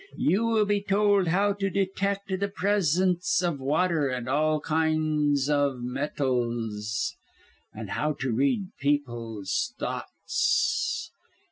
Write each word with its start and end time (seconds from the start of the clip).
You 0.17 0.47
will 0.47 0.65
be 0.65 0.81
told 0.81 1.27
how 1.27 1.53
to 1.53 1.69
detect 1.69 2.39
the 2.39 2.47
presence 2.47 3.43
of 3.43 3.59
water 3.59 4.07
and 4.09 4.27
all 4.27 4.59
kinds 4.59 5.47
of 5.47 5.83
metals, 5.83 7.15
and 7.71 7.91
how 7.91 8.13
to 8.13 8.31
read 8.31 8.69
people's 8.79 9.75
thoughts. 9.77 11.11